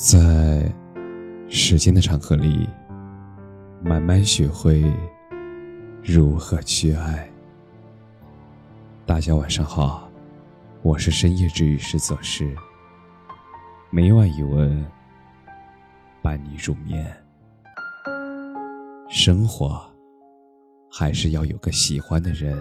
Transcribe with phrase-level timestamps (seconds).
[0.00, 0.72] 在
[1.48, 2.68] 时间的长河里，
[3.82, 4.84] 慢慢学会
[6.04, 7.28] 如何去爱。
[9.04, 10.08] 大家晚上好，
[10.82, 12.54] 我是深夜治愈师泽师。
[13.90, 14.86] 每晚一文
[16.22, 17.12] 伴你入眠。
[19.08, 19.84] 生活
[20.88, 22.56] 还是要有个喜欢的人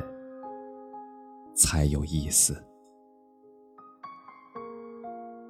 [1.53, 2.66] 才有意思。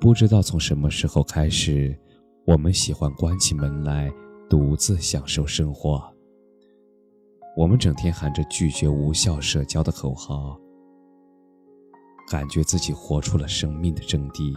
[0.08, 1.94] 不知道从什么时候开始，
[2.46, 4.10] 我们喜欢关起门来
[4.50, 6.02] 独自享受生活。
[7.58, 10.58] 我们整天喊着拒绝无效社交的口号，
[12.32, 14.56] 感觉自己活出了生命的真谛。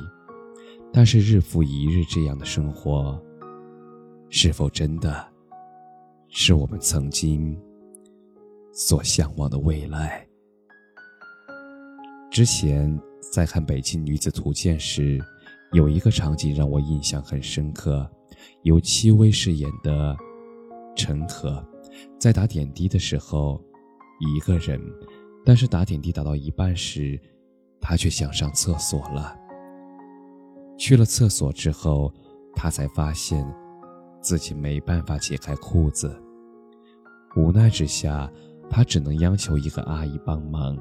[0.93, 3.21] 但是日复一日这样的生活，
[4.29, 5.27] 是否真的
[6.29, 7.61] 是我们曾经
[8.73, 10.25] 所向往的未来？
[12.31, 12.97] 之前。
[13.31, 15.21] 在看《北京女子图鉴》时，
[15.73, 18.09] 有一个场景让我印象很深刻。
[18.63, 20.17] 由戚薇饰演的
[20.97, 21.63] 陈可，
[22.19, 23.63] 在打点滴的时候，
[24.19, 24.81] 一个人，
[25.45, 27.21] 但是打点滴打到一半时，
[27.81, 29.37] 她却想上厕所了。
[30.77, 32.13] 去了厕所之后，
[32.55, 33.47] 她才发现
[34.21, 36.21] 自己没办法解开裤子。
[37.37, 38.31] 无奈之下，
[38.69, 40.77] 她只能央求一个阿姨帮忙。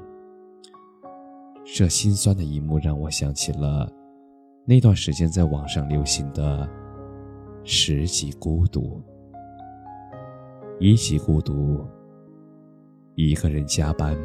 [1.64, 3.90] 这心酸的一幕让我想起了
[4.64, 6.68] 那段时间在网上流行的
[7.64, 9.02] 十级孤独。
[10.78, 11.84] 一级孤独，
[13.16, 14.16] 一个人加班；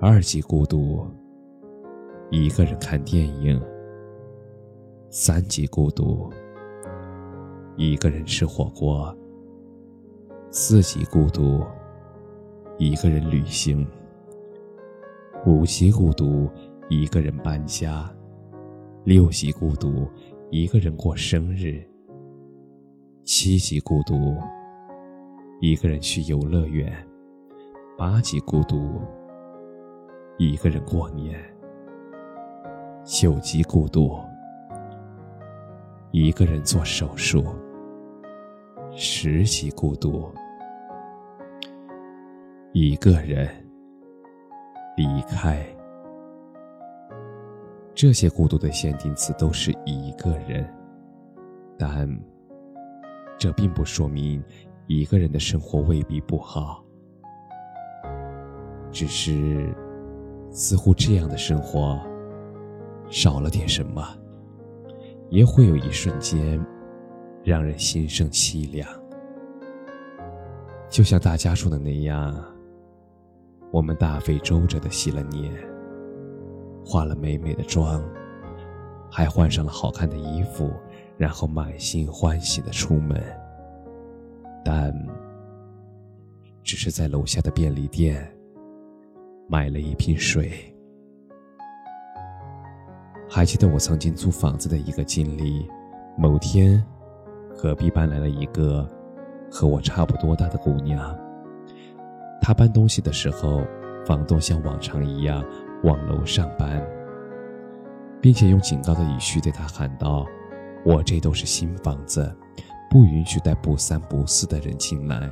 [0.00, 1.06] 二级孤独，
[2.30, 3.60] 一个人看电影；
[5.08, 6.32] 三级孤独，
[7.76, 9.14] 一个人吃火锅；
[10.50, 11.64] 四级孤独，
[12.76, 13.86] 一个人旅行。
[15.46, 16.50] 五级孤独，
[16.88, 18.12] 一个人搬家；
[19.08, 20.06] 六级孤独，
[20.50, 21.82] 一个人过生日；
[23.24, 24.36] 七级孤独，
[25.62, 26.92] 一个人去游乐园；
[27.96, 29.00] 八级孤独，
[30.36, 31.34] 一个人过年；
[33.02, 34.14] 九级孤独，
[36.10, 37.42] 一个人做手术；
[38.94, 40.30] 十级孤独，
[42.74, 43.48] 一个人。
[44.98, 45.64] 离开，
[47.98, 50.64] 这些孤独的限定词都是一个人，
[51.76, 52.08] 但
[53.36, 54.40] 这并不说明
[54.86, 56.80] 一个人的生活未必不好。
[58.92, 59.74] 只是，
[60.52, 62.00] 似乎这样的生活
[63.10, 64.00] 少了点什么，
[65.28, 66.64] 也会有一瞬间
[67.42, 68.88] 让人心生凄凉。
[70.88, 72.44] 就像大家说的那样。
[73.72, 75.52] 我们大费周折的洗了脸，
[76.88, 78.02] 化了美美的妆，
[79.10, 80.72] 还换上了好看的衣服，
[81.18, 83.22] 然后满心欢喜的出门。
[84.64, 84.90] 但，
[86.62, 88.26] 只是在楼下的便利店
[89.46, 90.50] 买了一瓶水。
[93.28, 95.68] 还记得我曾经租房子的一个经历，
[96.16, 96.82] 某天，
[97.54, 98.88] 隔壁搬来了一个
[99.50, 101.14] 和我差不多大的姑娘。
[102.40, 103.62] 她搬东西的时候，
[104.06, 105.44] 房东像往常一样
[105.84, 106.86] 往楼上搬，
[108.20, 110.26] 并且用警告的语气对他喊道
[110.84, 112.34] ：“我这都是新房子，
[112.90, 115.30] 不允许带不三不四的人进来，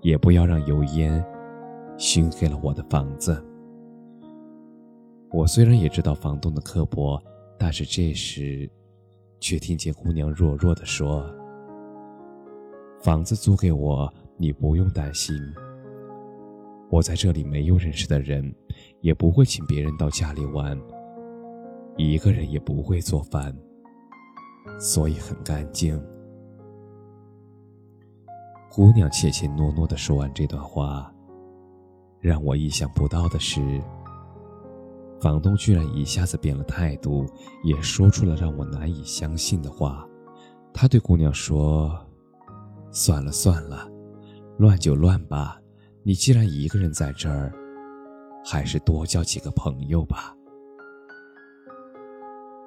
[0.00, 1.24] 也不要让油烟
[1.98, 3.44] 熏黑了我的房子。”
[5.30, 7.20] 我虽然也知道房东的刻薄，
[7.58, 8.70] 但是这时，
[9.40, 11.24] 却听见姑娘弱弱的说
[13.02, 15.36] ：“房子租给我。”你不用担心，
[16.94, 18.54] 我在这里没有认识的人，
[19.00, 20.80] 也不会请别人到家里玩，
[21.96, 23.52] 一个人也不会做饭，
[24.78, 26.00] 所以很干净。
[28.70, 31.12] 姑娘怯怯懦懦的说完这段话，
[32.20, 33.82] 让我意想不到的是，
[35.20, 37.26] 房东居然一下子变了态度，
[37.64, 40.08] 也说出了让我难以相信的话。
[40.72, 41.92] 他对姑娘说
[42.92, 43.90] ：“算了算了。”
[44.58, 45.60] 乱就乱吧，
[46.06, 47.50] 你既然一个人在这儿，
[48.44, 50.36] 还是多交几个朋友吧。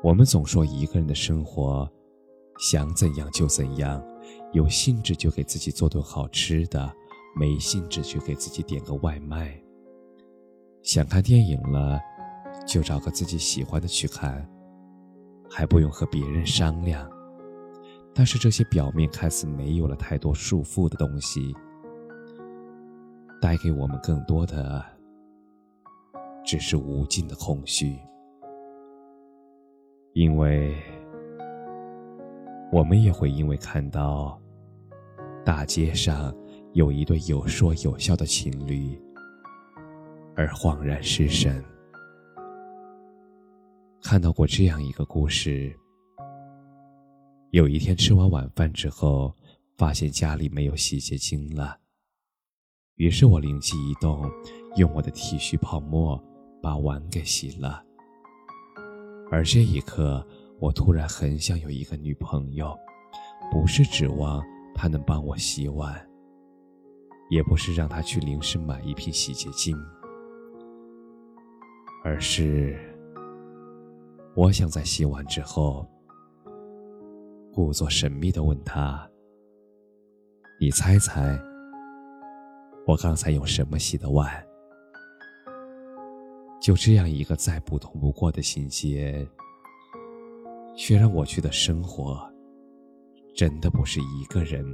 [0.01, 1.87] 我们总说一个人的生活，
[2.57, 4.03] 想怎样就怎样，
[4.53, 6.91] 有兴致就给自己做顿好吃的，
[7.35, 9.55] 没兴致就给自己点个外卖。
[10.81, 11.99] 想看电影了，
[12.65, 14.49] 就找个自己喜欢的去看，
[15.47, 17.07] 还不用和别人商量。
[18.15, 21.55] 但是这些表面看似没有了太多束缚的东西。
[23.41, 24.83] 带给我们更多的，
[26.43, 27.97] 只是无尽的空虚。
[30.13, 30.75] 因为
[32.71, 34.41] 我们也会因为看到
[35.45, 36.35] 大街上
[36.73, 38.99] 有一对有说有笑的情侣
[40.35, 41.63] 而恍然失神。
[44.01, 45.71] 看到过这样一个故事：
[47.51, 49.33] 有一天吃完晚饭之后，
[49.77, 51.77] 发现家里没有洗洁精了，
[52.97, 54.29] 于是我灵机一动，
[54.75, 56.21] 用我的剃须泡沫
[56.61, 57.83] 把碗给洗了。
[59.31, 60.25] 而这一刻，
[60.59, 62.75] 我突然很想有一个女朋友，
[63.51, 65.95] 不是指望她能帮我洗碗，
[67.29, 69.77] 也不是让她去临时买一瓶洗洁精，
[72.03, 72.75] 而是
[74.35, 75.87] 我想在洗完之后，
[77.53, 79.07] 故作神秘的问她
[80.59, 81.39] ：“你猜猜，
[82.87, 84.43] 我刚才用什么洗的碗？”
[86.59, 89.29] 就这样一个再普通不过的情节，
[90.75, 92.27] 却让我觉得生活
[93.35, 94.65] 真的不是一个人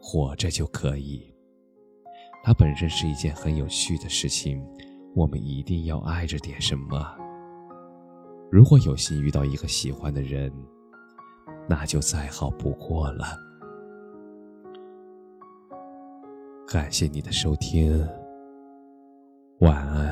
[0.00, 1.34] 活着就可以。
[2.42, 4.64] 它本身是一件很有趣的事情，
[5.14, 7.14] 我们一定要爱着点什么。
[8.50, 10.50] 如果有幸遇到一个喜欢的人，
[11.68, 13.49] 那就再好不过了。
[16.72, 18.08] 感谢你的收听，
[19.58, 20.09] 晚安。